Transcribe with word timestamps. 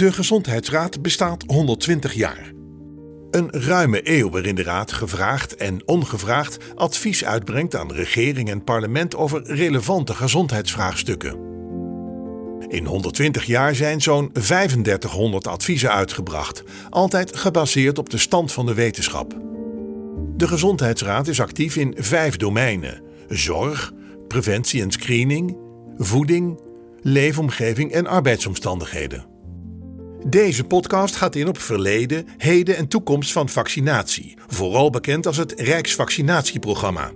De 0.00 0.12
Gezondheidsraad 0.12 1.02
bestaat 1.02 1.44
120 1.46 2.14
jaar. 2.14 2.52
Een 3.30 3.50
ruime 3.50 4.00
eeuw 4.02 4.30
waarin 4.30 4.54
de 4.54 4.62
Raad 4.62 4.92
gevraagd 4.92 5.56
en 5.56 5.88
ongevraagd 5.88 6.74
advies 6.74 7.24
uitbrengt 7.24 7.76
aan 7.76 7.92
regering 7.92 8.50
en 8.50 8.64
parlement 8.64 9.16
over 9.16 9.42
relevante 9.42 10.14
gezondheidsvraagstukken. 10.14 11.38
In 12.68 12.86
120 12.86 13.44
jaar 13.44 13.74
zijn 13.74 14.00
zo'n 14.00 14.32
3500 14.32 15.46
adviezen 15.46 15.92
uitgebracht, 15.92 16.62
altijd 16.90 17.36
gebaseerd 17.36 17.98
op 17.98 18.10
de 18.10 18.18
stand 18.18 18.52
van 18.52 18.66
de 18.66 18.74
wetenschap. 18.74 19.36
De 20.36 20.48
Gezondheidsraad 20.48 21.28
is 21.28 21.40
actief 21.40 21.76
in 21.76 21.94
vijf 21.98 22.36
domeinen: 22.36 23.02
zorg, 23.28 23.92
preventie 24.28 24.82
en 24.82 24.90
screening, 24.90 25.56
voeding, 25.96 26.60
leefomgeving 27.02 27.92
en 27.92 28.06
arbeidsomstandigheden. 28.06 29.29
Deze 30.26 30.64
podcast 30.64 31.16
gaat 31.16 31.34
in 31.34 31.48
op 31.48 31.58
verleden, 31.58 32.26
heden 32.36 32.76
en 32.76 32.88
toekomst 32.88 33.32
van 33.32 33.48
vaccinatie, 33.48 34.36
vooral 34.46 34.90
bekend 34.90 35.26
als 35.26 35.36
het 35.36 35.52
Rijksvaccinatieprogramma. 35.60 37.10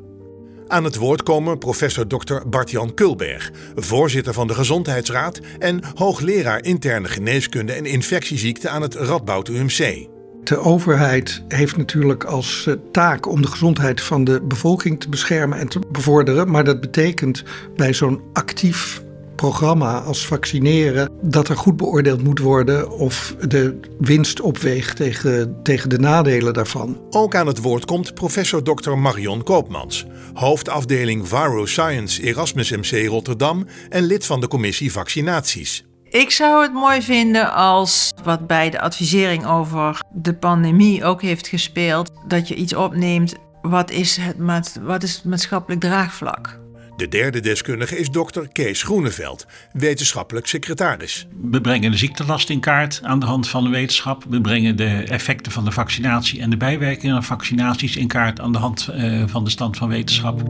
Aan 0.68 0.84
het 0.84 0.96
woord 0.96 1.22
komen 1.22 1.58
professor 1.58 2.06
Dr. 2.06 2.48
Bart-Jan 2.48 2.94
Kulberg, 2.94 3.50
voorzitter 3.74 4.32
van 4.32 4.46
de 4.46 4.54
Gezondheidsraad 4.54 5.40
en 5.58 5.80
hoogleraar 5.94 6.64
interne 6.64 7.08
geneeskunde 7.08 7.72
en 7.72 7.86
infectieziekten 7.86 8.70
aan 8.70 8.82
het 8.82 8.94
Radboud 8.94 9.48
UMC. 9.48 10.08
De 10.44 10.58
overheid 10.58 11.44
heeft 11.48 11.76
natuurlijk 11.76 12.24
als 12.24 12.66
eh, 12.66 12.74
taak 12.92 13.28
om 13.28 13.42
de 13.42 13.48
gezondheid 13.48 14.00
van 14.00 14.24
de 14.24 14.42
bevolking 14.42 15.00
te 15.00 15.08
beschermen 15.08 15.58
en 15.58 15.68
te 15.68 15.80
bevorderen. 15.90 16.50
Maar 16.50 16.64
dat 16.64 16.80
betekent 16.80 17.44
bij 17.76 17.94
zo'n 17.94 18.20
actief 18.32 19.03
programma 19.36 20.00
als 20.00 20.26
vaccineren 20.26 21.10
dat 21.22 21.48
er 21.48 21.56
goed 21.56 21.76
beoordeeld 21.76 22.22
moet 22.22 22.38
worden 22.38 22.90
of 22.90 23.34
de 23.48 23.80
winst 23.98 24.40
opweegt 24.40 24.96
tegen, 24.96 25.56
tegen 25.62 25.88
de 25.88 25.98
nadelen 25.98 26.52
daarvan. 26.52 27.00
Ook 27.10 27.34
aan 27.34 27.46
het 27.46 27.60
woord 27.60 27.84
komt 27.84 28.14
professor 28.14 28.62
Dr. 28.62 28.90
Marion 28.90 29.42
Koopmans, 29.42 30.06
hoofdafdeling 30.34 31.28
Science 31.64 32.22
Erasmus 32.22 32.70
MC 32.70 33.06
Rotterdam 33.06 33.66
en 33.88 34.02
lid 34.02 34.26
van 34.26 34.40
de 34.40 34.48
commissie 34.48 34.92
vaccinaties. 34.92 35.84
Ik 36.14 36.30
zou 36.30 36.62
het 36.62 36.72
mooi 36.72 37.02
vinden 37.02 37.54
als 37.54 38.12
wat 38.24 38.46
bij 38.46 38.70
de 38.70 38.80
advisering 38.80 39.46
over 39.46 40.00
de 40.12 40.34
pandemie 40.34 41.04
ook 41.04 41.22
heeft 41.22 41.46
gespeeld, 41.46 42.10
dat 42.28 42.48
je 42.48 42.54
iets 42.54 42.74
opneemt. 42.74 43.34
Wat 43.62 43.90
is 43.90 44.16
het, 44.16 44.36
wat 44.82 45.02
is 45.02 45.14
het 45.14 45.24
maatschappelijk 45.24 45.80
draagvlak? 45.80 46.62
De 46.96 47.08
derde 47.08 47.40
deskundige 47.40 47.98
is 47.98 48.10
dokter 48.10 48.48
Kees 48.52 48.82
Groeneveld, 48.82 49.46
wetenschappelijk 49.72 50.46
secretaris. 50.46 51.26
We 51.50 51.60
brengen 51.60 51.90
de 51.90 51.96
ziektelast 51.96 52.50
in 52.50 52.60
kaart 52.60 53.00
aan 53.02 53.18
de 53.18 53.26
hand 53.26 53.48
van 53.48 53.64
de 53.64 53.70
wetenschap. 53.70 54.24
We 54.28 54.40
brengen 54.40 54.76
de 54.76 54.88
effecten 54.88 55.52
van 55.52 55.64
de 55.64 55.70
vaccinatie 55.70 56.40
en 56.40 56.50
de 56.50 56.56
bijwerkingen 56.56 57.14
van 57.14 57.24
vaccinaties 57.24 57.96
in 57.96 58.06
kaart 58.06 58.40
aan 58.40 58.52
de 58.52 58.58
hand 58.58 58.88
uh, 58.90 59.22
van 59.26 59.44
de 59.44 59.50
stand 59.50 59.76
van 59.76 59.88
wetenschap. 59.88 60.42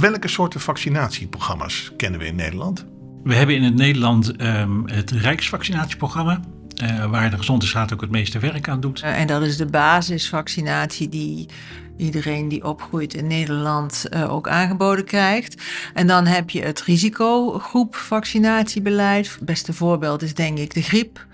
Welke 0.00 0.28
soorten 0.28 0.60
vaccinatieprogramma's 0.60 1.92
kennen 1.96 2.20
we 2.20 2.26
in 2.26 2.36
Nederland? 2.36 2.86
We 3.24 3.34
hebben 3.34 3.54
in 3.54 3.62
het 3.62 3.74
Nederland 3.74 4.42
um, 4.42 4.82
het 4.86 5.10
Rijksvaccinatieprogramma. 5.10 6.40
Uh, 6.82 7.10
waar 7.10 7.30
de 7.30 7.36
Gezondheidsraad 7.36 7.92
ook 7.92 8.00
het 8.00 8.10
meeste 8.10 8.38
werk 8.38 8.68
aan 8.68 8.80
doet. 8.80 9.02
Uh, 9.02 9.20
en 9.20 9.26
dat 9.26 9.42
is 9.42 9.56
de 9.56 9.66
basisvaccinatie 9.66 11.08
die 11.08 11.46
iedereen 11.96 12.48
die 12.48 12.64
opgroeit 12.64 13.14
in 13.14 13.26
Nederland 13.26 14.06
uh, 14.10 14.32
ook 14.32 14.48
aangeboden 14.48 15.04
krijgt. 15.04 15.62
En 15.94 16.06
dan 16.06 16.26
heb 16.26 16.50
je 16.50 16.62
het 16.62 16.82
risicogroepvaccinatiebeleid. 16.82 19.30
Het 19.30 19.44
beste 19.44 19.72
voorbeeld 19.72 20.22
is 20.22 20.34
denk 20.34 20.58
ik 20.58 20.74
de 20.74 20.82
griep. 20.82 21.26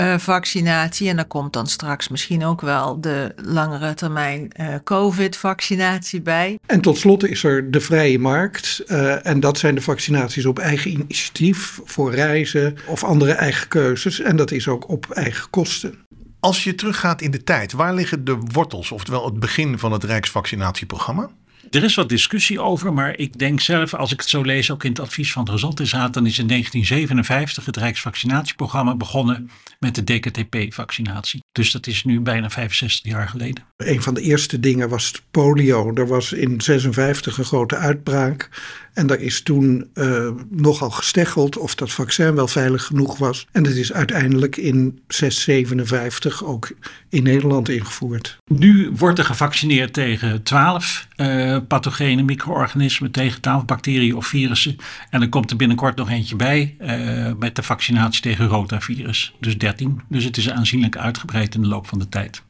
Uh, 0.00 0.18
vaccinatie. 0.18 1.08
En 1.08 1.16
daar 1.16 1.24
komt 1.24 1.52
dan 1.52 1.66
straks 1.66 2.08
misschien 2.08 2.44
ook 2.44 2.60
wel 2.60 3.00
de 3.00 3.32
langere 3.36 3.94
termijn 3.94 4.50
uh, 4.60 4.74
COVID-vaccinatie 4.84 6.20
bij. 6.20 6.58
En 6.66 6.80
tot 6.80 6.98
slot 6.98 7.24
is 7.24 7.44
er 7.44 7.70
de 7.70 7.80
vrije 7.80 8.18
markt. 8.18 8.82
Uh, 8.86 9.26
en 9.26 9.40
dat 9.40 9.58
zijn 9.58 9.74
de 9.74 9.80
vaccinaties 9.80 10.46
op 10.46 10.58
eigen 10.58 10.90
initiatief 10.90 11.80
voor 11.84 12.14
reizen 12.14 12.76
of 12.86 13.04
andere 13.04 13.32
eigen 13.32 13.68
keuzes. 13.68 14.20
En 14.20 14.36
dat 14.36 14.50
is 14.50 14.68
ook 14.68 14.88
op 14.88 15.10
eigen 15.10 15.50
kosten. 15.50 15.94
Als 16.40 16.64
je 16.64 16.74
teruggaat 16.74 17.20
in 17.20 17.30
de 17.30 17.44
tijd, 17.44 17.72
waar 17.72 17.94
liggen 17.94 18.24
de 18.24 18.38
wortels, 18.52 18.92
oftewel 18.92 19.24
het 19.24 19.40
begin 19.40 19.78
van 19.78 19.92
het 19.92 20.04
Rijksvaccinatieprogramma? 20.04 21.30
Er 21.70 21.84
is 21.84 21.94
wat 21.94 22.08
discussie 22.08 22.60
over, 22.60 22.92
maar 22.92 23.18
ik 23.18 23.38
denk 23.38 23.60
zelf, 23.60 23.94
als 23.94 24.12
ik 24.12 24.20
het 24.20 24.28
zo 24.28 24.42
lees, 24.42 24.70
ook 24.70 24.84
in 24.84 24.90
het 24.90 25.00
advies 25.00 25.32
van 25.32 25.44
de 25.44 25.50
Gezondheidsraad, 25.50 26.14
dan 26.14 26.26
is 26.26 26.38
in 26.38 26.46
1957 26.46 27.64
het 27.64 27.76
Rijksvaccinatieprogramma 27.76 28.96
begonnen 28.96 29.50
met 29.78 29.94
de 29.94 30.04
DKTP-vaccinatie. 30.04 31.42
Dus 31.52 31.70
dat 31.70 31.86
is 31.86 32.04
nu 32.04 32.20
bijna 32.20 32.50
65 32.50 33.12
jaar 33.12 33.28
geleden. 33.28 33.64
Een 33.76 34.02
van 34.02 34.14
de 34.14 34.20
eerste 34.20 34.60
dingen 34.60 34.88
was 34.88 35.22
polio. 35.30 35.94
Er 35.94 36.06
was 36.06 36.32
in 36.32 36.60
56 36.60 37.38
een 37.38 37.44
grote 37.44 37.76
uitbraak. 37.76 38.48
En 38.98 39.06
daar 39.06 39.20
is 39.20 39.42
toen 39.42 39.90
uh, 39.94 40.30
nogal 40.50 40.90
gesteggeld 40.90 41.58
of 41.58 41.74
dat 41.74 41.90
vaccin 41.90 42.34
wel 42.34 42.48
veilig 42.48 42.84
genoeg 42.84 43.18
was. 43.18 43.46
En 43.52 43.62
dat 43.62 43.72
is 43.72 43.92
uiteindelijk 43.92 44.56
in 44.56 45.00
657 45.08 46.44
ook 46.44 46.70
in 47.08 47.22
Nederland 47.22 47.68
ingevoerd. 47.68 48.38
Nu 48.46 48.90
wordt 48.96 49.18
er 49.18 49.24
gevaccineerd 49.24 49.92
tegen 49.92 50.42
12 50.42 51.06
uh, 51.16 51.56
pathogene 51.68 52.22
micro-organismen, 52.22 53.10
tegen 53.10 53.40
12 53.40 53.64
bacteriën 53.64 54.16
of 54.16 54.26
virussen. 54.26 54.76
En 55.10 55.22
er 55.22 55.28
komt 55.28 55.50
er 55.50 55.56
binnenkort 55.56 55.96
nog 55.96 56.10
eentje 56.10 56.36
bij 56.36 56.76
uh, 56.80 57.32
met 57.38 57.56
de 57.56 57.62
vaccinatie 57.62 58.22
tegen 58.22 58.46
rotavirus. 58.46 59.34
Dus 59.40 59.58
13. 59.58 60.00
Dus 60.08 60.24
het 60.24 60.36
is 60.36 60.50
aanzienlijk 60.50 60.96
uitgebreid 60.96 61.54
in 61.54 61.60
de 61.60 61.68
loop 61.68 61.86
van 61.86 61.98
de 61.98 62.08
tijd. 62.08 62.42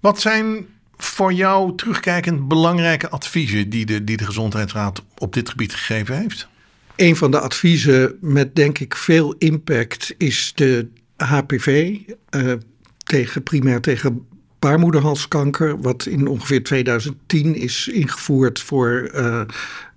Wat 0.00 0.20
zijn 0.20 0.66
voor 1.04 1.32
jou 1.32 1.76
terugkijkend 1.76 2.48
belangrijke 2.48 3.08
adviezen 3.08 3.70
die 3.70 3.86
de, 3.86 4.04
die 4.04 4.16
de 4.16 4.24
Gezondheidsraad 4.24 5.02
op 5.18 5.32
dit 5.32 5.48
gebied 5.48 5.74
gegeven 5.74 6.16
heeft? 6.18 6.48
Een 6.96 7.16
van 7.16 7.30
de 7.30 7.40
adviezen 7.40 8.16
met 8.20 8.56
denk 8.56 8.78
ik 8.78 8.96
veel 8.96 9.34
impact 9.38 10.14
is 10.18 10.52
de 10.54 10.88
HPV, 11.16 11.96
uh, 12.36 12.52
tegen, 12.96 13.42
primair 13.42 13.80
tegen 13.80 14.26
baarmoederhalskanker, 14.58 15.80
wat 15.80 16.06
in 16.06 16.26
ongeveer 16.26 16.62
2010 16.62 17.54
is 17.54 17.88
ingevoerd 17.88 18.60
voor 18.60 19.10
uh, 19.14 19.40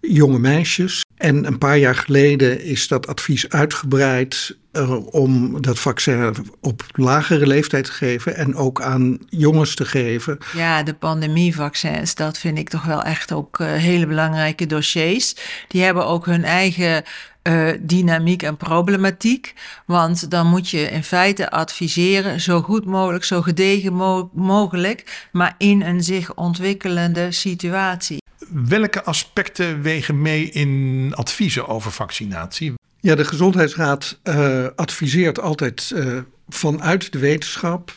jonge 0.02 0.40
meisjes. 0.40 1.05
En 1.16 1.46
een 1.46 1.58
paar 1.58 1.78
jaar 1.78 1.96
geleden 1.96 2.64
is 2.64 2.88
dat 2.88 3.08
advies 3.08 3.50
uitgebreid 3.50 4.58
uh, 4.74 5.14
om 5.14 5.62
dat 5.62 5.80
vaccin 5.80 6.36
op 6.62 6.86
lagere 6.92 7.48
leeftijd 7.48 7.86
te 7.86 7.92
geven 7.92 8.36
en 8.36 8.56
ook 8.56 8.82
aan 8.82 9.18
jongens 9.30 9.76
te 9.76 9.86
geven. 9.86 10.38
Ja, 10.54 10.84
de 10.84 10.94
pandemievaccins, 10.94 12.16
dat 12.16 12.38
vind 12.38 12.58
ik 12.58 12.70
toch 12.70 12.84
wel 12.84 13.04
echt 13.04 13.32
ook 13.32 13.60
uh, 13.60 13.68
hele 13.68 14.08
belangrijke 14.08 14.66
dossiers. 14.66 15.36
Die 15.68 15.82
hebben 15.82 16.06
ook 16.06 16.26
hun 16.26 16.44
eigen 16.44 17.04
uh, 17.44 17.72
dynamiek 17.80 18.44
en 18.44 18.58
problematiek. 18.58 19.54
Want 19.86 20.32
dan 20.32 20.48
moet 20.48 20.70
je 20.70 20.90
in 20.90 21.04
feite 21.04 21.52
adviseren, 21.52 22.42
zo 22.42 22.62
goed 22.62 22.86
mogelijk, 22.86 23.24
zo 23.24 23.42
gedegen 23.42 23.94
mo 23.94 24.30
mogelijk, 24.34 25.28
maar 25.32 25.56
in 25.58 25.82
een 25.82 26.04
zich 26.04 26.34
ontwikkelende 26.34 27.32
situatie. 27.32 28.24
Welke 28.50 29.04
aspecten 29.04 29.82
wegen 29.82 30.22
mee 30.22 30.50
in 30.50 31.12
adviezen 31.16 31.68
over 31.68 31.92
vaccinatie? 31.92 32.74
Ja, 33.00 33.16
de 33.16 33.26
Gezondheidsraad 33.26 34.20
uh, 34.24 34.66
adviseert 34.76 35.40
altijd 35.40 35.92
uh, 35.96 36.20
vanuit 36.50 37.12
de 37.12 37.20
wetenschap. 37.20 37.94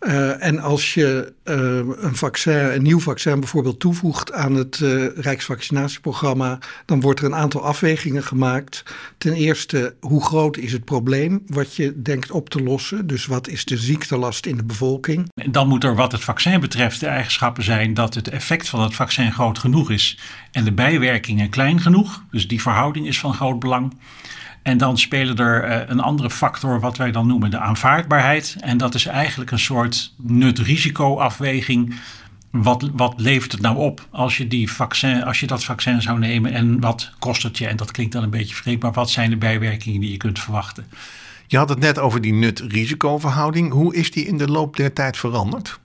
Uh, 0.00 0.44
en 0.44 0.58
als 0.58 0.94
je 0.94 1.32
uh, 1.44 1.54
een, 2.04 2.16
vaccin, 2.16 2.54
een 2.54 2.82
nieuw 2.82 3.00
vaccin 3.00 3.40
bijvoorbeeld 3.40 3.80
toevoegt 3.80 4.32
aan 4.32 4.54
het 4.54 4.78
uh, 4.78 5.06
Rijksvaccinatieprogramma, 5.16 6.58
dan 6.84 7.00
wordt 7.00 7.20
er 7.20 7.26
een 7.26 7.34
aantal 7.34 7.64
afwegingen 7.64 8.22
gemaakt. 8.22 8.82
Ten 9.18 9.32
eerste, 9.32 9.94
hoe 10.00 10.24
groot 10.24 10.56
is 10.56 10.72
het 10.72 10.84
probleem 10.84 11.42
wat 11.46 11.76
je 11.76 12.02
denkt 12.02 12.30
op 12.30 12.50
te 12.50 12.62
lossen? 12.62 13.06
Dus 13.06 13.26
wat 13.26 13.48
is 13.48 13.64
de 13.64 13.76
ziektelast 13.76 14.46
in 14.46 14.56
de 14.56 14.64
bevolking? 14.64 15.28
Dan 15.50 15.68
moet 15.68 15.84
er 15.84 15.94
wat 15.94 16.12
het 16.12 16.24
vaccin 16.24 16.60
betreft 16.60 17.00
de 17.00 17.06
eigenschappen 17.06 17.64
zijn 17.64 17.94
dat 17.94 18.14
het 18.14 18.28
effect 18.28 18.68
van 18.68 18.80
het 18.80 18.94
vaccin 18.94 19.32
groot 19.32 19.58
genoeg 19.58 19.90
is 19.90 20.18
en 20.52 20.64
de 20.64 20.72
bijwerkingen 20.72 21.48
klein 21.48 21.80
genoeg. 21.80 22.22
Dus 22.30 22.48
die 22.48 22.62
verhouding 22.62 23.06
is 23.06 23.20
van 23.20 23.34
groot 23.34 23.58
belang. 23.58 23.92
En 24.62 24.78
dan 24.78 24.98
spelen 24.98 25.36
er 25.36 25.68
uh, 25.68 25.88
een 25.88 26.00
andere 26.00 26.30
factor, 26.30 26.80
wat 26.80 26.96
wij 26.96 27.10
dan 27.10 27.26
noemen 27.26 27.50
de 27.50 27.58
aanvaardbaarheid. 27.58 28.56
En 28.60 28.78
dat 28.78 28.94
is 28.94 29.06
eigenlijk 29.06 29.50
een 29.50 29.58
soort 29.58 30.14
nut-risico-afweging. 30.16 31.94
Wat, 32.50 32.90
wat 32.92 33.14
levert 33.16 33.52
het 33.52 33.60
nou 33.60 33.76
op 33.76 34.06
als 34.10 34.36
je, 34.36 34.48
die 34.48 34.72
vaccin, 34.72 35.24
als 35.24 35.40
je 35.40 35.46
dat 35.46 35.64
vaccin 35.64 36.02
zou 36.02 36.18
nemen 36.18 36.52
en 36.52 36.80
wat 36.80 37.12
kost 37.18 37.42
het 37.42 37.58
je? 37.58 37.66
En 37.66 37.76
dat 37.76 37.90
klinkt 37.90 38.12
dan 38.12 38.22
een 38.22 38.30
beetje 38.30 38.54
vreemd, 38.54 38.82
maar 38.82 38.92
wat 38.92 39.10
zijn 39.10 39.30
de 39.30 39.36
bijwerkingen 39.36 40.00
die 40.00 40.10
je 40.10 40.16
kunt 40.16 40.38
verwachten? 40.38 40.86
Je 41.46 41.56
had 41.56 41.68
het 41.68 41.78
net 41.78 41.98
over 41.98 42.20
die 42.20 42.32
nut-risico-verhouding. 42.32 43.72
Hoe 43.72 43.94
is 43.94 44.10
die 44.10 44.26
in 44.26 44.38
de 44.38 44.48
loop 44.48 44.76
der 44.76 44.92
tijd 44.92 45.16
veranderd? 45.16 45.78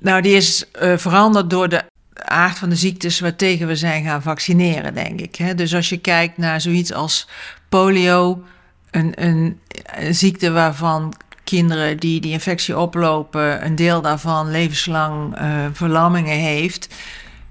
Nou, 0.00 0.22
die 0.22 0.32
is 0.32 0.64
uh, 0.82 0.96
veranderd 0.96 1.50
door 1.50 1.68
de 1.68 1.82
aard 2.14 2.58
van 2.58 2.68
de 2.68 2.76
ziektes 2.76 3.20
waartegen 3.20 3.66
we 3.66 3.76
zijn 3.76 4.04
gaan 4.04 4.22
vaccineren, 4.22 4.94
denk 4.94 5.20
ik. 5.20 5.56
Dus 5.58 5.74
als 5.74 5.88
je 5.88 5.98
kijkt 5.98 6.36
naar 6.36 6.60
zoiets 6.60 6.92
als 6.92 7.28
polio, 7.68 8.44
een, 8.90 9.12
een, 9.24 9.60
ziekte 10.10 10.50
waarvan 10.50 11.14
kinderen 11.44 11.98
die 11.98 12.20
die 12.20 12.32
infectie 12.32 12.78
oplopen, 12.78 13.64
een 13.64 13.74
deel 13.74 14.00
daarvan 14.00 14.50
levenslang 14.50 15.40
uh, 15.40 15.66
verlammingen 15.72 16.38
heeft. 16.38 16.88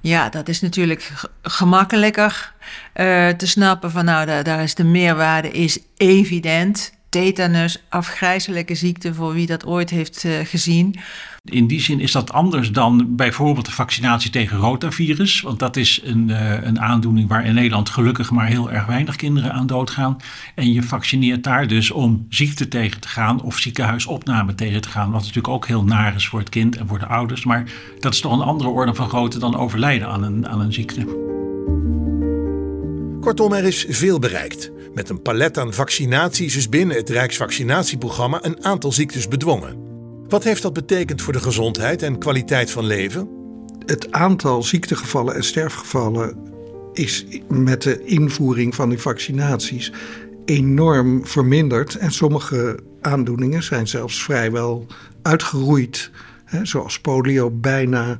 Ja, 0.02 0.30
dat 0.30 0.48
is 0.48 0.62
natuurlijk 0.62 1.12
gemakkelijker 1.42 2.54
uh, 2.96 3.30
te 3.30 3.48
snappen 3.48 3.92
van 3.92 4.06
nou, 4.06 4.26
daar, 4.26 4.44
daar 4.44 4.64
is 4.64 4.76
de 4.76 4.84
meerwaarde 4.84 5.52
is 5.52 5.80
evident 5.98 6.92
tetanus, 7.10 7.84
afgrijzelijke 7.90 8.76
ziekte 8.76 9.14
voor 9.14 9.34
wie 9.34 9.46
dat 9.46 9.66
ooit 9.66 9.90
heeft 9.90 10.24
uh, 10.24 10.34
gezien. 10.44 10.96
In 11.44 11.68
die 11.68 11.82
zin 11.82 12.00
is 12.00 12.12
dat 12.12 12.32
anders 12.32 12.72
dan 12.72 13.16
bijvoorbeeld 13.16 13.66
de 13.66 13.72
vaccinatie 13.72 14.32
tegen 14.32 14.58
rotavirus. 14.58 15.42
Want 15.42 15.60
dat 15.60 15.76
is 15.76 16.02
een, 16.04 16.30
uh, 16.30 16.64
een 16.64 16.80
aandoening 16.80 17.30
waar 17.30 17.46
in 17.46 17.54
Nederland 17.54 17.90
gelukkig 17.90 18.32
maar 18.32 18.48
heel 18.48 18.72
erg 18.72 18.86
weinig 18.86 19.16
kinderen 19.16 19.54
aan 19.54 19.68
doodgaan. 19.68 20.18
En 20.56 20.74
je 20.74 20.84
vaccineert 20.84 21.44
daar 21.44 21.68
dus 21.68 21.92
om 21.92 22.26
ziekte 22.30 22.68
tegen 22.68 23.02
te 23.02 23.08
gaan 23.08 23.42
of 23.42 23.58
ziekenhuisopname 23.58 24.56
tegen 24.56 24.82
te 24.82 24.90
gaan. 24.90 25.12
Wat 25.12 25.22
natuurlijk 25.22 25.48
ook 25.48 25.68
heel 25.68 25.84
naar 25.84 26.16
is 26.16 26.28
voor 26.28 26.40
het 26.40 26.50
kind 26.50 26.78
en 26.78 26.88
voor 26.88 27.00
de 27.00 27.08
ouders. 27.08 27.46
Maar 27.46 27.64
dat 28.00 28.14
is 28.14 28.20
toch 28.20 28.32
een 28.34 28.42
andere 28.42 28.70
orde 28.70 28.96
van 28.96 29.10
grootte 29.10 29.40
dan 29.40 29.56
overlijden 29.56 30.08
aan 30.08 30.24
een, 30.24 30.48
aan 30.48 30.62
een 30.62 30.74
ziekte. 30.74 31.29
Kortom, 33.30 33.54
er 33.54 33.64
is 33.64 33.86
veel 33.90 34.20
bereikt. 34.20 34.72
Met 34.94 35.10
een 35.10 35.22
palet 35.22 35.58
aan 35.58 35.74
vaccinaties 35.74 36.56
is 36.56 36.70
binnen 36.70 36.96
het 36.96 37.10
Rijksvaccinatieprogramma 37.10 38.46
een 38.46 38.66
aantal 38.66 38.92
ziektes 38.92 39.28
bedwongen. 39.28 39.78
Wat 40.28 40.44
heeft 40.44 40.62
dat 40.62 40.74
betekend 40.74 41.22
voor 41.22 41.34
de 41.34 41.40
gezondheid 41.40 42.02
en 42.02 42.20
kwaliteit 42.20 42.72
van 42.72 42.86
leven? 42.86 43.30
Het 43.86 44.12
aantal 44.12 44.64
ziektegevallen 44.64 45.36
en 45.36 45.44
sterfgevallen 45.44 46.38
is 46.94 47.26
met 47.48 47.82
de 47.82 48.04
invoering 48.06 48.76
van 48.76 48.90
die 48.90 49.00
vaccinaties 49.00 49.92
enorm 50.46 51.26
verminderd. 51.26 51.96
En 51.96 52.12
sommige 52.12 52.80
aandoeningen 53.02 53.64
zijn 53.64 53.88
zelfs 53.88 54.24
vrijwel 54.24 54.86
uitgeroeid. 55.22 56.12
zoals 56.64 57.00
polio 57.00 57.52
bijna 57.52 58.18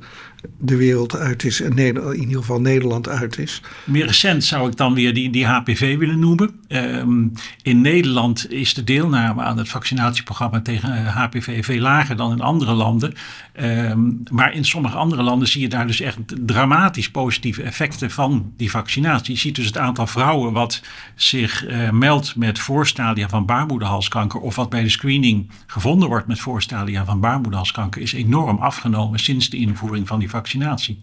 de 0.58 0.76
wereld 0.76 1.16
uit 1.16 1.44
is 1.44 1.60
in 1.60 1.78
ieder 1.78 2.36
geval 2.36 2.60
Nederland 2.60 3.08
uit 3.08 3.38
is. 3.38 3.62
Meer 3.84 4.06
recent 4.06 4.44
zou 4.44 4.68
ik 4.68 4.76
dan 4.76 4.94
weer 4.94 5.14
die, 5.14 5.30
die 5.30 5.46
HPV 5.46 5.98
willen 5.98 6.18
noemen. 6.18 6.50
Ehm, 6.68 7.26
in 7.62 7.80
Nederland 7.80 8.52
is 8.52 8.74
de 8.74 8.84
deelname 8.84 9.42
aan 9.42 9.58
het 9.58 9.68
vaccinatieprogramma 9.68 10.60
tegen 10.60 11.04
HPV 11.04 11.48
eh, 11.48 11.62
veel 11.62 11.80
lager 11.80 12.16
dan 12.16 12.32
in 12.32 12.40
andere 12.40 12.72
landen. 12.72 13.14
Ehm, 13.52 14.00
maar 14.30 14.54
in 14.54 14.64
sommige 14.64 14.96
andere 14.96 15.22
landen 15.22 15.48
zie 15.48 15.60
je 15.60 15.68
daar 15.68 15.86
dus 15.86 16.00
echt 16.00 16.18
dramatisch 16.46 17.10
positieve 17.10 17.62
effecten 17.62 18.10
van 18.10 18.52
die 18.56 18.70
vaccinatie. 18.70 19.34
Je 19.34 19.40
ziet 19.40 19.54
dus 19.54 19.66
het 19.66 19.78
aantal 19.78 20.06
vrouwen 20.06 20.52
wat 20.52 20.80
zich 21.14 21.68
uh, 21.68 21.90
meldt 21.90 22.36
met 22.36 22.58
voorstadia 22.58 23.28
van 23.28 23.46
baarmoederhalskanker 23.46 24.40
of 24.40 24.56
wat 24.56 24.70
bij 24.70 24.82
de 24.82 24.88
screening 24.88 25.50
gevonden 25.66 26.08
wordt 26.08 26.26
met 26.26 26.40
voorstadia 26.40 27.04
van 27.04 27.20
baarmoederhalskanker 27.20 28.02
is 28.02 28.12
enorm 28.12 28.58
afgenomen 28.58 29.18
sinds 29.18 29.50
de 29.50 29.56
invoering 29.56 30.08
van 30.08 30.18
die 30.18 30.29
vaccinatie. 30.30 31.02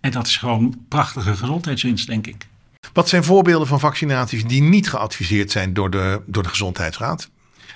En 0.00 0.10
dat 0.10 0.26
is 0.26 0.36
gewoon 0.36 0.76
prachtige 0.88 1.36
gezondheidswinst, 1.36 2.06
denk 2.06 2.26
ik. 2.26 2.46
Wat 2.92 3.08
zijn 3.08 3.24
voorbeelden 3.24 3.66
van 3.66 3.80
vaccinaties 3.80 4.44
die 4.44 4.62
niet 4.62 4.88
geadviseerd 4.88 5.50
zijn 5.50 5.74
door 5.74 5.90
de, 5.90 6.22
door 6.26 6.42
de 6.42 6.48
Gezondheidsraad? 6.48 7.30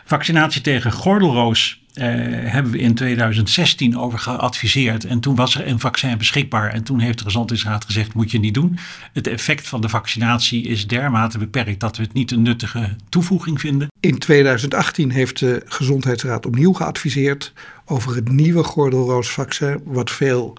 Vaccinatie 0.05 0.61
tegen 0.61 0.93
gordelroos 0.93 1.81
eh, 1.95 2.07
hebben 2.53 2.73
we 2.73 2.79
in 2.79 2.95
2016 2.95 3.99
over 3.99 4.19
geadviseerd. 4.19 5.05
En 5.05 5.21
toen 5.21 5.35
was 5.35 5.55
er 5.55 5.67
een 5.67 5.81
vaccin 5.81 6.19
beschikbaar. 6.19 6.73
En 6.73 6.83
toen 6.83 7.01
heeft 7.01 7.19
de 7.19 7.25
Gezondheidsraad 7.25 7.85
gezegd: 7.85 8.15
moet 8.15 8.31
je 8.31 8.39
niet 8.39 8.55
doen. 8.55 8.79
Het 9.13 9.27
effect 9.27 9.69
van 9.69 9.81
de 9.81 9.89
vaccinatie 9.89 10.63
is 10.63 10.87
dermate 10.87 11.39
beperkt 11.39 11.81
dat 11.81 11.97
we 11.97 12.03
het 12.03 12.13
niet 12.13 12.31
een 12.31 12.43
nuttige 12.43 12.97
toevoeging 13.09 13.61
vinden. 13.61 13.89
In 14.01 14.19
2018 14.19 15.11
heeft 15.11 15.39
de 15.39 15.63
Gezondheidsraad 15.65 16.47
opnieuw 16.47 16.73
geadviseerd 16.73 17.53
over 17.85 18.15
het 18.15 18.29
nieuwe 18.29 18.65
gordelroosvaccin, 18.65 19.81
wat 19.85 20.11
veel 20.11 20.59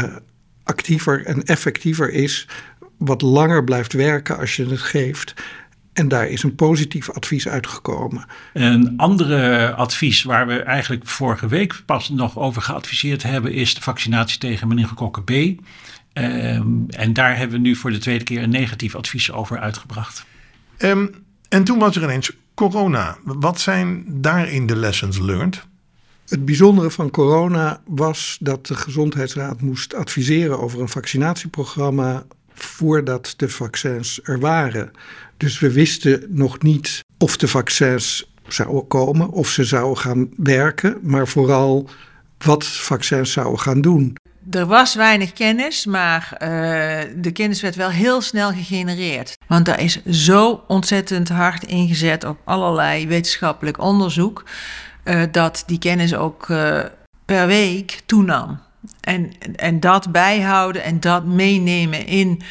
uh, 0.00 0.16
actiever 0.62 1.24
en 1.24 1.44
effectiever 1.44 2.12
is, 2.12 2.48
wat 2.98 3.22
langer 3.22 3.64
blijft 3.64 3.92
werken 3.92 4.38
als 4.38 4.56
je 4.56 4.66
het 4.66 4.80
geeft. 4.80 5.34
En 5.92 6.08
daar 6.08 6.28
is 6.28 6.42
een 6.42 6.54
positief 6.54 7.10
advies 7.10 7.48
uitgekomen. 7.48 8.24
Een 8.52 8.94
andere 8.96 9.72
advies 9.74 10.22
waar 10.22 10.46
we 10.46 10.62
eigenlijk 10.62 11.06
vorige 11.06 11.48
week 11.48 11.82
pas 11.86 12.08
nog 12.08 12.38
over 12.38 12.62
geadviseerd 12.62 13.22
hebben, 13.22 13.52
is 13.52 13.74
de 13.74 13.80
vaccinatie 13.80 14.38
tegen 14.38 14.68
meningokokken 14.68 15.24
B. 15.24 15.30
Um, 15.30 16.86
en 16.88 17.12
daar 17.12 17.36
hebben 17.36 17.56
we 17.62 17.68
nu 17.68 17.76
voor 17.76 17.90
de 17.90 17.98
tweede 17.98 18.24
keer 18.24 18.42
een 18.42 18.50
negatief 18.50 18.94
advies 18.94 19.32
over 19.32 19.58
uitgebracht. 19.58 20.24
Um, 20.78 21.10
en 21.48 21.64
toen 21.64 21.78
was 21.78 21.96
er 21.96 22.02
ineens 22.02 22.30
corona. 22.54 23.16
Wat 23.24 23.60
zijn 23.60 24.04
daarin 24.06 24.66
de 24.66 24.76
lessons 24.76 25.18
learned? 25.18 25.68
Het 26.30 26.44
bijzondere 26.44 26.90
van 26.90 27.10
corona 27.10 27.80
was 27.86 28.36
dat 28.40 28.66
de 28.66 28.74
Gezondheidsraad 28.74 29.60
moest 29.60 29.94
adviseren 29.94 30.60
over 30.60 30.80
een 30.80 30.88
vaccinatieprogramma 30.88 32.24
voordat 32.54 33.34
de 33.36 33.48
vaccins 33.48 34.20
er 34.22 34.40
waren. 34.40 34.90
Dus 35.36 35.58
we 35.58 35.72
wisten 35.72 36.24
nog 36.28 36.62
niet 36.62 37.04
of 37.18 37.36
de 37.36 37.48
vaccins 37.48 38.32
zouden 38.48 38.86
komen, 38.86 39.30
of 39.30 39.48
ze 39.48 39.64
zouden 39.64 39.98
gaan 39.98 40.28
werken, 40.36 40.98
maar 41.02 41.28
vooral 41.28 41.88
wat 42.38 42.66
vaccins 42.66 43.32
zouden 43.32 43.60
gaan 43.60 43.80
doen. 43.80 44.16
Er 44.50 44.66
was 44.66 44.94
weinig 44.94 45.32
kennis, 45.32 45.86
maar 45.86 46.32
uh, 46.32 46.38
de 47.16 47.30
kennis 47.32 47.60
werd 47.60 47.74
wel 47.74 47.90
heel 47.90 48.20
snel 48.20 48.52
gegenereerd. 48.52 49.34
Want 49.46 49.64
daar 49.64 49.80
is 49.80 50.04
zo 50.04 50.64
ontzettend 50.66 51.28
hard 51.28 51.64
ingezet 51.64 52.24
op 52.24 52.38
allerlei 52.44 53.06
wetenschappelijk 53.06 53.80
onderzoek, 53.80 54.44
uh, 55.04 55.22
dat 55.32 55.62
die 55.66 55.78
kennis 55.78 56.14
ook 56.14 56.48
uh, 56.48 56.80
per 57.24 57.46
week 57.46 58.00
toenam. 58.06 58.58
En, 59.00 59.30
en 59.56 59.80
dat 59.80 60.12
bijhouden 60.12 60.82
en 60.82 61.00
dat 61.00 61.24
meenemen 61.24 62.06
in 62.06 62.42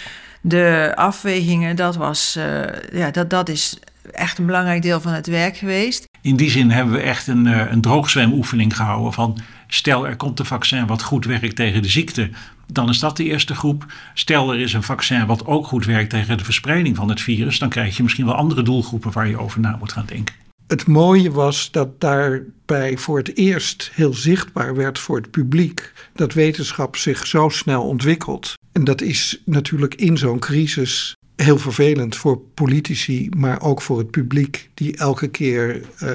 de 0.41 0.91
afwegingen, 0.95 1.75
dat, 1.75 1.95
was, 1.95 2.35
uh, 2.37 2.63
ja, 2.91 3.11
dat, 3.11 3.29
dat 3.29 3.49
is 3.49 3.79
echt 4.11 4.37
een 4.37 4.45
belangrijk 4.45 4.81
deel 4.81 5.01
van 5.01 5.13
het 5.13 5.27
werk 5.27 5.57
geweest. 5.57 6.07
In 6.21 6.35
die 6.35 6.49
zin 6.49 6.71
hebben 6.71 6.93
we 6.93 7.01
echt 7.01 7.27
een, 7.27 7.45
een 7.45 7.81
droogzwemoefening 7.81 8.75
gehouden 8.75 9.13
van 9.13 9.37
stel 9.67 10.07
er 10.07 10.15
komt 10.15 10.39
een 10.39 10.45
vaccin 10.45 10.87
wat 10.87 11.01
goed 11.01 11.25
werkt 11.25 11.55
tegen 11.55 11.81
de 11.81 11.89
ziekte, 11.89 12.29
dan 12.67 12.89
is 12.89 12.99
dat 12.99 13.17
de 13.17 13.23
eerste 13.23 13.55
groep. 13.55 13.85
Stel 14.13 14.53
er 14.53 14.59
is 14.59 14.73
een 14.73 14.83
vaccin 14.83 15.25
wat 15.25 15.45
ook 15.45 15.67
goed 15.67 15.85
werkt 15.85 16.09
tegen 16.09 16.37
de 16.37 16.43
verspreiding 16.43 16.95
van 16.95 17.09
het 17.09 17.21
virus, 17.21 17.59
dan 17.59 17.69
krijg 17.69 17.97
je 17.97 18.03
misschien 18.03 18.25
wel 18.25 18.35
andere 18.35 18.61
doelgroepen 18.61 19.11
waar 19.11 19.27
je 19.27 19.39
over 19.39 19.59
na 19.59 19.75
moet 19.79 19.91
gaan 19.91 20.05
denken. 20.05 20.35
Het 20.69 20.87
mooie 20.87 21.31
was 21.31 21.71
dat 21.71 22.01
daarbij 22.01 22.97
voor 22.97 23.17
het 23.17 23.37
eerst 23.37 23.91
heel 23.93 24.13
zichtbaar 24.13 24.75
werd 24.75 24.99
voor 24.99 25.15
het 25.17 25.31
publiek 25.31 25.91
dat 26.13 26.33
wetenschap 26.33 26.95
zich 26.95 27.27
zo 27.27 27.49
snel 27.49 27.83
ontwikkelt. 27.83 28.53
En 28.71 28.83
dat 28.83 29.01
is 29.01 29.41
natuurlijk 29.45 29.95
in 29.95 30.17
zo'n 30.17 30.39
crisis 30.39 31.15
heel 31.35 31.57
vervelend 31.57 32.15
voor 32.15 32.39
politici, 32.53 33.29
maar 33.37 33.61
ook 33.61 33.81
voor 33.81 33.97
het 33.97 34.11
publiek, 34.11 34.69
die 34.73 34.97
elke 34.97 35.27
keer 35.27 35.81
uh, 36.03 36.11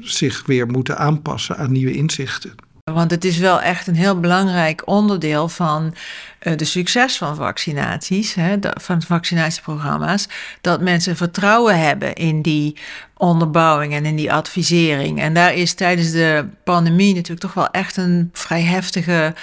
zich 0.00 0.46
weer 0.46 0.66
moeten 0.66 0.98
aanpassen 0.98 1.56
aan 1.56 1.72
nieuwe 1.72 1.92
inzichten. 1.92 2.54
Want 2.92 3.10
het 3.10 3.24
is 3.24 3.38
wel 3.38 3.60
echt 3.60 3.86
een 3.86 3.96
heel 3.96 4.20
belangrijk 4.20 4.82
onderdeel 4.84 5.48
van 5.48 5.94
uh, 6.42 6.56
de 6.56 6.64
succes 6.64 7.16
van 7.16 7.36
vaccinaties, 7.36 8.34
hè, 8.34 8.56
van 8.60 9.02
vaccinatieprogramma's, 9.02 10.28
dat 10.60 10.80
mensen 10.80 11.16
vertrouwen 11.16 11.78
hebben 11.78 12.14
in 12.14 12.42
die 12.42 12.76
onderbouwing 13.16 13.94
en 13.94 14.04
in 14.04 14.16
die 14.16 14.32
advisering. 14.32 15.20
En 15.20 15.34
daar 15.34 15.54
is 15.54 15.74
tijdens 15.74 16.10
de 16.10 16.46
pandemie 16.64 17.14
natuurlijk 17.14 17.40
toch 17.40 17.54
wel 17.54 17.70
echt 17.70 17.96
een 17.96 18.30
vrij 18.32 18.62
heftige 18.62 19.34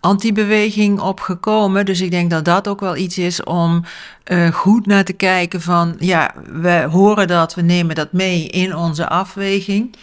antibeweging 0.00 1.00
opgekomen. 1.00 1.84
Dus 1.84 2.00
ik 2.00 2.10
denk 2.10 2.30
dat 2.30 2.44
dat 2.44 2.68
ook 2.68 2.80
wel 2.80 2.96
iets 2.96 3.18
is 3.18 3.44
om 3.44 3.84
uh, 4.26 4.48
goed 4.48 4.86
naar 4.86 5.04
te 5.04 5.12
kijken 5.12 5.60
van, 5.60 5.96
ja, 5.98 6.34
we 6.52 6.86
horen 6.90 7.26
dat, 7.26 7.54
we 7.54 7.62
nemen 7.62 7.94
dat 7.94 8.12
mee 8.12 8.46
in 8.48 8.76
onze 8.76 9.08
afweging. 9.08 9.96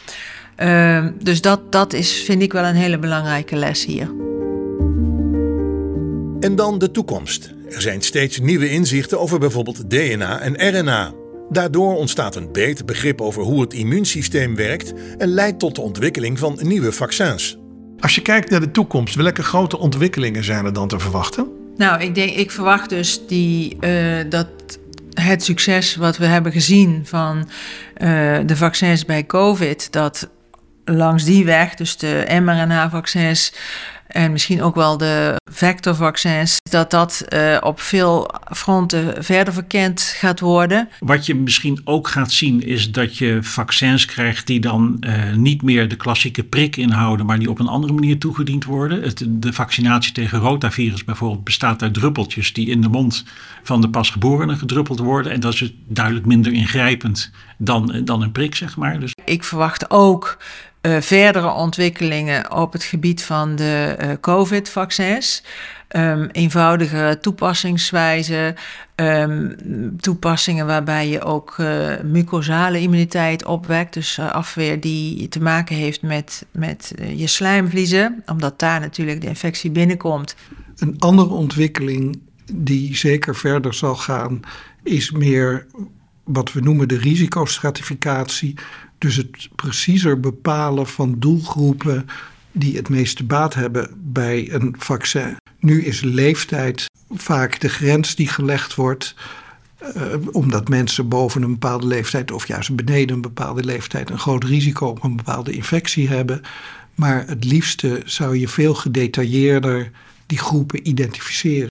Uh, 0.59 1.05
dus 1.23 1.41
dat, 1.41 1.71
dat 1.71 1.93
is, 1.93 2.11
vind 2.11 2.41
ik 2.41 2.53
wel 2.53 2.63
een 2.63 2.75
hele 2.75 2.99
belangrijke 2.99 3.55
les 3.55 3.85
hier. 3.85 4.09
En 6.39 6.55
dan 6.55 6.79
de 6.79 6.91
toekomst. 6.91 7.53
Er 7.69 7.81
zijn 7.81 8.01
steeds 8.01 8.39
nieuwe 8.39 8.69
inzichten 8.69 9.19
over 9.19 9.39
bijvoorbeeld 9.39 9.89
DNA 9.89 10.39
en 10.39 10.79
RNA. 10.79 11.13
Daardoor 11.49 11.95
ontstaat 11.95 12.35
een 12.35 12.51
beter 12.51 12.85
begrip 12.85 13.21
over 13.21 13.41
hoe 13.43 13.61
het 13.61 13.73
immuunsysteem 13.73 14.55
werkt 14.55 14.93
en 15.17 15.27
leidt 15.27 15.59
tot 15.59 15.75
de 15.75 15.81
ontwikkeling 15.81 16.39
van 16.39 16.59
nieuwe 16.61 16.91
vaccins. 16.91 17.57
Als 17.99 18.15
je 18.15 18.21
kijkt 18.21 18.49
naar 18.49 18.59
de 18.59 18.71
toekomst, 18.71 19.15
welke 19.15 19.43
grote 19.43 19.77
ontwikkelingen 19.77 20.43
zijn 20.43 20.65
er 20.65 20.73
dan 20.73 20.87
te 20.87 20.99
verwachten? 20.99 21.47
Nou, 21.77 22.01
ik 22.01 22.15
denk, 22.15 22.31
ik 22.31 22.51
verwacht 22.51 22.89
dus 22.89 23.27
die, 23.27 23.77
uh, 23.79 24.29
dat 24.29 24.47
het 25.13 25.43
succes 25.43 25.95
wat 25.95 26.17
we 26.17 26.25
hebben 26.25 26.51
gezien 26.51 27.01
van 27.03 27.37
uh, 27.37 28.37
de 28.45 28.55
vaccins 28.55 29.05
bij 29.05 29.25
COVID, 29.25 29.91
dat 29.91 30.29
langs 30.85 31.23
die 31.23 31.45
weg, 31.45 31.75
dus 31.75 31.97
de 31.97 32.39
mRNA-vaccins, 32.41 33.53
en 34.07 34.31
misschien 34.31 34.61
ook 34.61 34.75
wel 34.75 34.97
de 34.97 35.35
vectorvaccins, 35.51 36.57
dat 36.69 36.91
dat 36.91 37.25
uh, 37.29 37.57
op 37.61 37.79
veel 37.79 38.29
fronten 38.51 39.23
verder 39.23 39.53
verkend 39.53 40.01
gaat 40.01 40.39
worden. 40.39 40.89
Wat 40.99 41.25
je 41.25 41.35
misschien 41.35 41.81
ook 41.83 42.07
gaat 42.07 42.31
zien 42.31 42.61
is 42.61 42.91
dat 42.91 43.17
je 43.17 43.37
vaccins 43.41 44.05
krijgt 44.05 44.47
die 44.47 44.59
dan 44.59 44.97
uh, 44.99 45.33
niet 45.33 45.61
meer 45.61 45.87
de 45.87 45.95
klassieke 45.95 46.43
prik 46.43 46.75
inhouden, 46.75 47.25
maar 47.25 47.39
die 47.39 47.49
op 47.49 47.59
een 47.59 47.67
andere 47.67 47.93
manier 47.93 48.17
toegediend 48.17 48.65
worden. 48.65 49.01
Het, 49.01 49.25
de 49.27 49.53
vaccinatie 49.53 50.11
tegen 50.11 50.39
rotavirus 50.39 51.03
bijvoorbeeld 51.03 51.43
bestaat 51.43 51.81
uit 51.81 51.93
druppeltjes 51.93 52.53
die 52.53 52.69
in 52.69 52.81
de 52.81 52.89
mond 52.89 53.23
van 53.63 53.81
de 53.81 53.89
pasgeborene 53.89 54.55
gedruppeld 54.55 54.99
worden. 54.99 55.31
En 55.31 55.39
dat 55.39 55.53
is 55.53 55.73
duidelijk 55.87 56.25
minder 56.25 56.53
ingrijpend 56.53 57.31
dan, 57.57 58.01
dan 58.05 58.21
een 58.21 58.31
prik, 58.31 58.55
zeg 58.55 58.77
maar. 58.77 58.99
Dus... 58.99 59.13
Ik 59.25 59.43
verwacht 59.43 59.89
ook 59.89 60.37
uh, 60.85 61.01
verdere 61.01 61.51
ontwikkelingen 61.51 62.51
op 62.51 62.73
het 62.73 62.83
gebied 62.83 63.23
van 63.23 63.55
de 63.55 63.95
uh, 64.01 64.09
COVID-vaccins. 64.21 65.43
Um, 65.89 66.29
eenvoudige 66.31 67.17
toepassingswijze, 67.21 68.55
um, 68.95 69.55
toepassingen 69.99 70.65
waarbij 70.65 71.09
je 71.09 71.23
ook 71.23 71.55
uh, 71.57 71.87
mucosale 72.03 72.79
immuniteit 72.79 73.45
opwekt, 73.45 73.93
dus 73.93 74.19
afweer 74.19 74.79
die 74.79 75.27
te 75.27 75.41
maken 75.41 75.75
heeft 75.75 76.01
met, 76.01 76.45
met 76.51 76.93
je 77.15 77.27
slijmvliezen, 77.27 78.23
omdat 78.25 78.59
daar 78.59 78.79
natuurlijk 78.79 79.21
de 79.21 79.27
infectie 79.27 79.71
binnenkomt. 79.71 80.35
Een 80.77 80.95
andere 80.99 81.29
ontwikkeling 81.29 82.21
die 82.53 82.95
zeker 82.95 83.35
verder 83.35 83.73
zal 83.73 83.95
gaan, 83.95 84.39
is 84.83 85.11
meer 85.11 85.65
wat 86.25 86.53
we 86.53 86.61
noemen 86.61 86.87
de 86.87 86.97
risicostratificatie. 86.97 88.53
Dus 88.97 89.15
het 89.15 89.49
preciezer 89.55 90.19
bepalen 90.19 90.87
van 90.87 91.15
doelgroepen 91.19 92.07
die 92.51 92.75
het 92.75 92.89
meeste 92.89 93.23
baat 93.23 93.53
hebben 93.53 93.89
bij 93.95 94.53
een 94.53 94.75
vaccin. 94.77 95.35
Nu 95.59 95.83
is 95.83 96.01
leeftijd 96.01 96.85
vaak 97.09 97.59
de 97.59 97.69
grens 97.69 98.15
die 98.15 98.27
gelegd 98.27 98.75
wordt. 98.75 99.15
Uh, 99.95 100.03
omdat 100.31 100.69
mensen 100.69 101.07
boven 101.07 101.41
een 101.41 101.51
bepaalde 101.51 101.87
leeftijd 101.87 102.31
of 102.31 102.47
juist 102.47 102.75
beneden 102.75 103.15
een 103.15 103.21
bepaalde 103.21 103.63
leeftijd 103.63 104.09
een 104.09 104.19
groot 104.19 104.43
risico 104.43 104.87
op 104.87 105.03
een 105.03 105.15
bepaalde 105.15 105.51
infectie 105.51 106.07
hebben. 106.07 106.41
Maar 106.95 107.27
het 107.27 107.43
liefste 107.43 108.01
zou 108.05 108.37
je 108.37 108.47
veel 108.47 108.73
gedetailleerder 108.73 109.91
die 110.25 110.37
groepen 110.37 110.87
identificeren. 110.87 111.69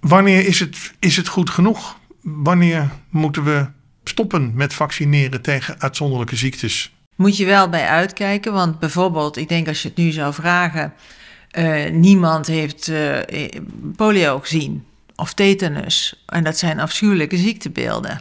Wanneer 0.00 0.46
is 0.46 0.60
het, 0.60 0.92
is 0.98 1.16
het 1.16 1.28
goed 1.28 1.50
genoeg? 1.50 1.98
Wanneer 2.20 2.90
moeten 3.10 3.44
we 3.44 3.66
stoppen 4.04 4.52
met 4.54 4.74
vaccineren 4.74 5.42
tegen 5.42 5.80
uitzonderlijke 5.80 6.36
ziektes? 6.36 6.92
Moet 7.16 7.36
je 7.36 7.44
wel 7.44 7.68
bij 7.68 7.86
uitkijken, 7.86 8.52
want 8.52 8.78
bijvoorbeeld, 8.78 9.36
ik 9.36 9.48
denk 9.48 9.68
als 9.68 9.82
je 9.82 9.88
het 9.88 9.96
nu 9.96 10.10
zou 10.10 10.34
vragen, 10.34 10.92
uh, 11.58 11.90
niemand 11.90 12.46
heeft 12.46 12.88
uh, 12.88 13.18
polio 13.96 14.38
gezien 14.38 14.84
of 15.16 15.34
tetanus. 15.34 16.24
En 16.26 16.44
dat 16.44 16.58
zijn 16.58 16.80
afschuwelijke 16.80 17.36
ziektebeelden. 17.36 18.20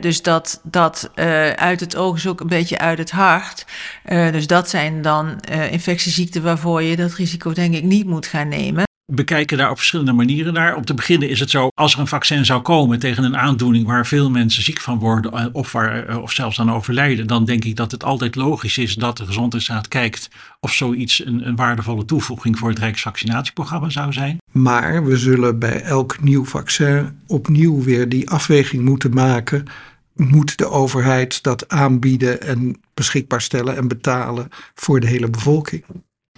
Dus 0.00 0.22
dat, 0.22 0.60
dat 0.62 1.10
uit 1.56 1.80
het 1.80 1.96
oog 1.96 2.16
is 2.16 2.26
ook 2.26 2.40
een 2.40 2.46
beetje 2.46 2.78
uit 2.78 2.98
het 2.98 3.10
hart. 3.10 3.66
Dus 4.08 4.46
dat 4.46 4.68
zijn 4.68 5.02
dan 5.02 5.40
infectieziekten 5.70 6.42
waarvoor 6.42 6.82
je 6.82 6.96
dat 6.96 7.14
risico 7.14 7.52
denk 7.52 7.74
ik 7.74 7.82
niet 7.82 8.06
moet 8.06 8.26
gaan 8.26 8.48
nemen 8.48 8.84
bekijken 9.06 9.58
daar 9.58 9.70
op 9.70 9.76
verschillende 9.76 10.12
manieren 10.12 10.52
naar. 10.52 10.76
Om 10.76 10.84
te 10.84 10.94
beginnen 10.94 11.28
is 11.28 11.40
het 11.40 11.50
zo, 11.50 11.68
als 11.74 11.94
er 11.94 12.00
een 12.00 12.06
vaccin 12.06 12.44
zou 12.44 12.62
komen 12.62 12.98
tegen 12.98 13.24
een 13.24 13.36
aandoening 13.36 13.86
waar 13.86 14.06
veel 14.06 14.30
mensen 14.30 14.62
ziek 14.62 14.80
van 14.80 14.98
worden 14.98 15.32
eh, 15.32 15.46
of, 15.52 15.72
waar, 15.72 16.06
eh, 16.06 16.22
of 16.22 16.32
zelfs 16.32 16.60
aan 16.60 16.72
overlijden, 16.72 17.26
dan 17.26 17.44
denk 17.44 17.64
ik 17.64 17.76
dat 17.76 17.90
het 17.90 18.04
altijd 18.04 18.34
logisch 18.34 18.78
is 18.78 18.94
dat 18.94 19.16
de 19.16 19.26
Gezondheidsraad 19.26 19.88
kijkt 19.88 20.30
of 20.60 20.72
zoiets 20.72 21.26
een, 21.26 21.46
een 21.46 21.56
waardevolle 21.56 22.04
toevoeging 22.04 22.58
voor 22.58 22.68
het 22.68 22.78
Rijksvaccinatieprogramma 22.78 23.88
zou 23.88 24.12
zijn. 24.12 24.38
Maar 24.52 25.04
we 25.04 25.16
zullen 25.16 25.58
bij 25.58 25.82
elk 25.82 26.22
nieuw 26.22 26.44
vaccin 26.44 27.18
opnieuw 27.26 27.82
weer 27.82 28.08
die 28.08 28.30
afweging 28.30 28.84
moeten 28.84 29.14
maken. 29.14 29.64
Moet 30.12 30.58
de 30.58 30.68
overheid 30.68 31.42
dat 31.42 31.68
aanbieden 31.68 32.40
en 32.40 32.80
beschikbaar 32.94 33.40
stellen 33.40 33.76
en 33.76 33.88
betalen 33.88 34.48
voor 34.74 35.00
de 35.00 35.06
hele 35.06 35.30
bevolking? 35.30 35.84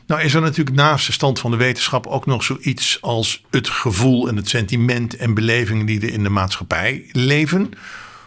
Nou 0.06 0.20
is 0.22 0.34
er 0.34 0.40
natuurlijk 0.40 0.76
naast 0.76 1.06
de 1.06 1.12
stand 1.12 1.38
van 1.38 1.50
de 1.50 1.56
wetenschap 1.56 2.06
ook 2.06 2.26
nog 2.26 2.44
zoiets 2.44 2.98
als 3.00 3.44
het 3.50 3.68
gevoel 3.68 4.28
en 4.28 4.36
het 4.36 4.48
sentiment 4.48 5.16
en 5.16 5.34
belevingen 5.34 5.86
die 5.86 6.00
er 6.00 6.12
in 6.12 6.22
de 6.22 6.28
maatschappij 6.28 7.04
leven. 7.12 7.70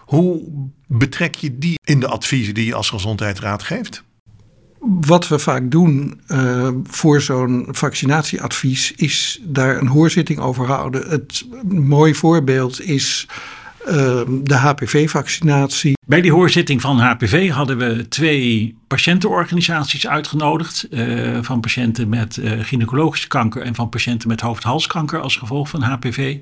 Hoe 0.06 0.42
betrek 0.88 1.36
je 1.36 1.58
die 1.58 1.80
in 1.84 2.00
de 2.00 2.08
adviezen 2.08 2.54
die 2.54 2.66
je 2.66 2.76
als 2.76 2.90
gezondheidsraad 2.90 3.64
geeft? 3.64 4.04
Wat 4.80 5.28
we 5.28 5.40
vaak 5.40 5.72
doen 5.72 6.22
uh, 6.28 6.70
voor 6.84 7.22
zo'n 7.22 7.68
vaccinatieadvies 7.72 8.92
is 8.92 9.40
daar 9.44 9.78
een 9.78 9.88
hoorzitting 9.88 10.40
over 10.40 10.66
houden. 10.66 11.10
Het 11.10 11.46
mooi 11.68 12.16
voorbeeld 12.16 12.82
is 12.82 13.28
de 13.86 14.56
HPV-vaccinatie. 14.56 15.98
Bij 16.06 16.22
die 16.22 16.32
hoorzitting 16.32 16.82
van 16.82 17.00
HPV 17.00 17.50
hadden 17.50 17.78
we 17.78 18.08
twee 18.08 18.78
patiëntenorganisaties 18.88 20.08
uitgenodigd. 20.08 20.88
Uh, 20.92 21.38
van 21.42 21.60
patiënten 21.60 22.10
met 22.10 22.38
uh, 22.38 22.52
gynaecologische 22.62 23.28
kanker 23.28 23.62
en 23.62 23.76
van 23.76 23.90
patiënten 23.90 24.28
met 24.28 24.42
hoofd-halskanker 24.42 25.22
als 25.22 25.36
gevolg 25.36 25.70
van 25.70 25.82
HPV. 25.82 26.38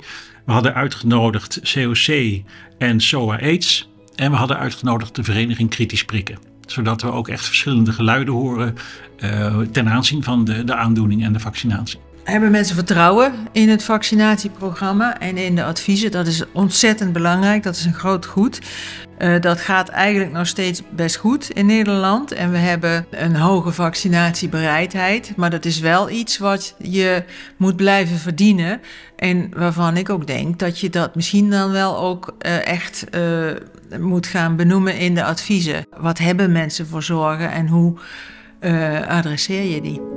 We 0.45 0.51
hadden 0.51 0.73
uitgenodigd 0.73 1.59
COC 1.73 2.41
en 2.77 3.01
SOA-AIDS. 3.01 3.89
En 4.15 4.31
we 4.31 4.37
hadden 4.37 4.57
uitgenodigd 4.57 5.15
de 5.15 5.23
vereniging 5.23 5.69
Kritisch 5.69 6.05
Prikken. 6.05 6.37
Zodat 6.65 7.01
we 7.01 7.11
ook 7.11 7.27
echt 7.27 7.45
verschillende 7.45 7.91
geluiden 7.91 8.33
horen 8.33 8.75
uh, 9.19 9.59
ten 9.59 9.89
aanzien 9.89 10.23
van 10.23 10.45
de, 10.45 10.63
de 10.63 10.75
aandoening 10.75 11.23
en 11.23 11.33
de 11.33 11.39
vaccinatie 11.39 11.99
hebben 12.31 12.51
mensen 12.51 12.75
vertrouwen 12.75 13.33
in 13.51 13.69
het 13.69 13.83
vaccinatieprogramma 13.83 15.19
en 15.19 15.37
in 15.37 15.55
de 15.55 15.63
adviezen. 15.63 16.11
Dat 16.11 16.27
is 16.27 16.43
ontzettend 16.51 17.13
belangrijk. 17.13 17.63
Dat 17.63 17.75
is 17.75 17.85
een 17.85 17.93
groot 17.93 18.25
goed. 18.25 18.59
Uh, 19.19 19.41
dat 19.41 19.59
gaat 19.59 19.89
eigenlijk 19.89 20.31
nog 20.31 20.47
steeds 20.47 20.81
best 20.89 21.15
goed 21.15 21.49
in 21.49 21.65
Nederland. 21.65 22.31
En 22.31 22.51
we 22.51 22.57
hebben 22.57 23.05
een 23.11 23.35
hoge 23.35 23.71
vaccinatiebereidheid. 23.71 25.33
Maar 25.35 25.49
dat 25.49 25.65
is 25.65 25.79
wel 25.79 26.09
iets 26.09 26.37
wat 26.37 26.75
je 26.77 27.23
moet 27.57 27.75
blijven 27.75 28.17
verdienen. 28.17 28.81
En 29.15 29.51
waarvan 29.55 29.97
ik 29.97 30.09
ook 30.09 30.27
denk 30.27 30.59
dat 30.59 30.79
je 30.79 30.89
dat 30.89 31.15
misschien 31.15 31.49
dan 31.49 31.71
wel 31.71 31.97
ook 31.97 32.35
uh, 32.45 32.67
echt 32.67 33.05
uh, 33.15 33.51
moet 33.99 34.27
gaan 34.27 34.55
benoemen 34.55 34.97
in 34.97 35.15
de 35.15 35.23
adviezen. 35.23 35.85
Wat 35.97 36.17
hebben 36.17 36.51
mensen 36.51 36.87
voor 36.87 37.03
zorgen 37.03 37.51
en 37.51 37.67
hoe 37.67 37.97
adresseer 39.07 39.63
je 39.63 39.81
die? 39.81 40.16